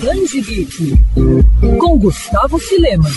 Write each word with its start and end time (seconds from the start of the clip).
Geek, 0.00 0.96
com 1.78 1.98
Gustavo 1.98 2.58
Filema. 2.58 3.08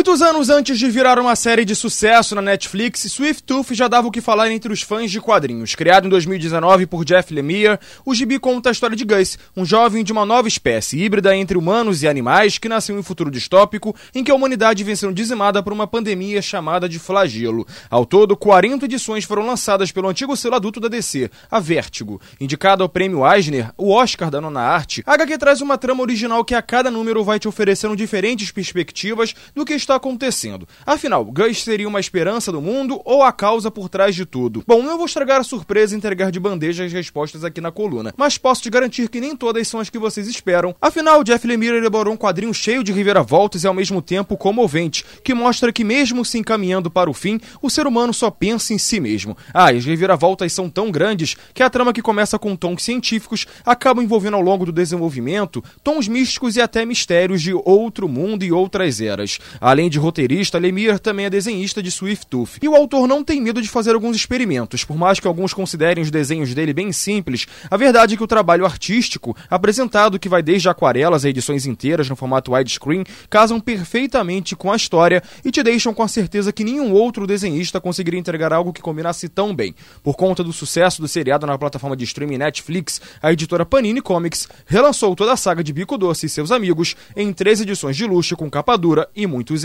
Muitos 0.00 0.22
anos 0.22 0.48
antes 0.48 0.78
de 0.78 0.88
virar 0.88 1.18
uma 1.18 1.36
série 1.36 1.62
de 1.62 1.76
sucesso 1.76 2.34
na 2.34 2.40
Netflix, 2.40 3.00
Swift 3.02 3.42
Tooth 3.42 3.74
já 3.74 3.86
dava 3.86 4.08
o 4.08 4.10
que 4.10 4.22
falar 4.22 4.50
entre 4.50 4.72
os 4.72 4.80
fãs 4.80 5.10
de 5.10 5.20
quadrinhos. 5.20 5.74
Criado 5.74 6.06
em 6.06 6.08
2019 6.08 6.86
por 6.86 7.04
Jeff 7.04 7.34
Lemire, 7.34 7.78
o 8.02 8.14
gibi 8.14 8.38
conta 8.38 8.70
a 8.70 8.72
história 8.72 8.96
de 8.96 9.04
Gus, 9.04 9.38
um 9.54 9.62
jovem 9.62 10.02
de 10.02 10.10
uma 10.10 10.24
nova 10.24 10.48
espécie, 10.48 10.98
híbrida 10.98 11.36
entre 11.36 11.58
humanos 11.58 12.02
e 12.02 12.08
animais, 12.08 12.56
que 12.56 12.66
nasceu 12.66 12.96
em 12.96 13.00
um 13.00 13.02
futuro 13.02 13.30
distópico 13.30 13.94
em 14.14 14.24
que 14.24 14.30
a 14.30 14.34
humanidade 14.34 14.82
vem 14.82 14.96
sendo 14.96 15.12
dizimada 15.12 15.62
por 15.62 15.70
uma 15.70 15.86
pandemia 15.86 16.40
chamada 16.40 16.88
de 16.88 16.98
flagelo. 16.98 17.66
Ao 17.90 18.06
todo, 18.06 18.34
40 18.34 18.86
edições 18.86 19.24
foram 19.24 19.44
lançadas 19.44 19.92
pelo 19.92 20.08
antigo 20.08 20.34
selo 20.34 20.54
adulto 20.54 20.80
da 20.80 20.88
DC, 20.88 21.30
a 21.50 21.60
Vertigo. 21.60 22.18
Indicado 22.40 22.82
ao 22.82 22.88
prêmio 22.88 23.30
Eisner, 23.30 23.70
o 23.76 23.92
Oscar 23.92 24.30
da 24.30 24.40
nona 24.40 24.62
arte, 24.62 25.02
a 25.04 25.12
HQ 25.12 25.36
traz 25.36 25.60
uma 25.60 25.76
trama 25.76 26.00
original 26.00 26.42
que 26.42 26.54
a 26.54 26.62
cada 26.62 26.90
número 26.90 27.22
vai 27.22 27.38
te 27.38 27.46
oferecendo 27.46 27.94
diferentes 27.94 28.50
perspectivas 28.50 29.34
do 29.54 29.62
que 29.62 29.74
está 29.74 29.89
acontecendo. 29.94 30.66
Afinal, 30.86 31.24
Gus 31.24 31.62
seria 31.62 31.88
uma 31.88 32.00
esperança 32.00 32.50
do 32.50 32.60
mundo 32.60 33.00
ou 33.04 33.22
a 33.22 33.32
causa 33.32 33.70
por 33.70 33.88
trás 33.88 34.14
de 34.14 34.24
tudo? 34.24 34.62
Bom, 34.66 34.82
não 34.82 34.96
vou 34.96 35.06
estragar 35.06 35.40
a 35.40 35.44
surpresa 35.44 35.94
e 35.94 35.98
entregar 35.98 36.30
de 36.30 36.40
bandeja 36.40 36.84
as 36.84 36.92
respostas 36.92 37.44
aqui 37.44 37.60
na 37.60 37.70
coluna, 37.70 38.14
mas 38.16 38.38
posso 38.38 38.62
te 38.62 38.70
garantir 38.70 39.08
que 39.08 39.20
nem 39.20 39.36
todas 39.36 39.66
são 39.68 39.80
as 39.80 39.90
que 39.90 39.98
vocês 39.98 40.26
esperam. 40.26 40.74
Afinal, 40.80 41.24
Jeff 41.24 41.46
Lemire 41.46 41.76
elaborou 41.76 42.14
um 42.14 42.16
quadrinho 42.16 42.52
cheio 42.52 42.84
de 42.84 42.92
reviravoltas 42.92 43.64
e 43.64 43.66
ao 43.66 43.74
mesmo 43.74 44.02
tempo 44.02 44.36
comovente, 44.36 45.04
que 45.24 45.34
mostra 45.34 45.72
que 45.72 45.84
mesmo 45.84 46.24
se 46.24 46.38
encaminhando 46.38 46.90
para 46.90 47.10
o 47.10 47.14
fim, 47.14 47.40
o 47.62 47.70
ser 47.70 47.86
humano 47.86 48.12
só 48.12 48.30
pensa 48.30 48.74
em 48.74 48.78
si 48.78 49.00
mesmo. 49.00 49.36
Ah, 49.54 49.72
e 49.72 49.78
as 49.78 49.84
reviravoltas 49.84 50.52
são 50.52 50.68
tão 50.68 50.90
grandes 50.90 51.36
que 51.54 51.62
a 51.62 51.70
trama 51.70 51.92
que 51.92 52.02
começa 52.02 52.38
com 52.38 52.56
tons 52.56 52.82
científicos 52.82 53.46
acaba 53.64 54.02
envolvendo 54.02 54.34
ao 54.34 54.42
longo 54.42 54.66
do 54.66 54.72
desenvolvimento 54.72 55.62
tons 55.82 56.08
místicos 56.08 56.56
e 56.56 56.60
até 56.60 56.84
mistérios 56.84 57.40
de 57.40 57.52
outro 57.54 58.08
mundo 58.08 58.44
e 58.44 58.52
outras 58.52 59.00
eras. 59.00 59.38
Além 59.60 59.79
de 59.88 59.98
roteirista, 59.98 60.58
Lemire 60.58 60.98
também 60.98 61.26
é 61.26 61.30
desenhista 61.30 61.82
de 61.82 61.90
Swift 61.90 62.26
Tooth. 62.26 62.58
E 62.60 62.68
o 62.68 62.74
autor 62.74 63.06
não 63.06 63.22
tem 63.22 63.40
medo 63.40 63.62
de 63.62 63.68
fazer 63.68 63.94
alguns 63.94 64.16
experimentos. 64.16 64.84
Por 64.84 64.96
mais 64.96 65.20
que 65.20 65.26
alguns 65.26 65.54
considerem 65.54 66.02
os 66.02 66.10
desenhos 66.10 66.52
dele 66.52 66.72
bem 66.72 66.92
simples, 66.92 67.46
a 67.70 67.76
verdade 67.76 68.14
é 68.14 68.16
que 68.16 68.22
o 68.22 68.26
trabalho 68.26 68.64
artístico, 68.64 69.36
apresentado 69.48 70.18
que 70.18 70.28
vai 70.28 70.42
desde 70.42 70.68
aquarelas 70.68 71.24
a 71.24 71.28
edições 71.28 71.66
inteiras 71.66 72.08
no 72.08 72.16
formato 72.16 72.52
widescreen, 72.52 73.04
casam 73.28 73.60
perfeitamente 73.60 74.56
com 74.56 74.72
a 74.72 74.76
história 74.76 75.22
e 75.44 75.50
te 75.50 75.62
deixam 75.62 75.94
com 75.94 76.02
a 76.02 76.08
certeza 76.08 76.52
que 76.52 76.64
nenhum 76.64 76.92
outro 76.92 77.26
desenhista 77.26 77.80
conseguiria 77.80 78.18
entregar 78.18 78.52
algo 78.52 78.72
que 78.72 78.82
combinasse 78.82 79.28
tão 79.28 79.54
bem. 79.54 79.74
Por 80.02 80.16
conta 80.16 80.42
do 80.42 80.52
sucesso 80.52 81.00
do 81.00 81.08
seriado 81.08 81.46
na 81.46 81.56
plataforma 81.56 81.96
de 81.96 82.04
streaming 82.04 82.38
Netflix, 82.38 83.00
a 83.22 83.32
editora 83.32 83.64
Panini 83.64 84.00
Comics 84.00 84.48
relançou 84.66 85.14
toda 85.14 85.32
a 85.32 85.36
saga 85.36 85.62
de 85.62 85.72
Bico 85.72 85.96
Doce 85.96 86.26
e 86.26 86.28
seus 86.28 86.50
amigos 86.50 86.96
em 87.16 87.32
três 87.32 87.60
edições 87.60 87.96
de 87.96 88.04
luxo 88.04 88.36
com 88.36 88.50
capa 88.50 88.76
dura 88.76 89.08
e 89.14 89.26
muitos 89.26 89.64